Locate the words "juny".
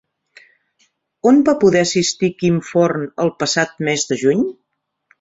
4.27-4.47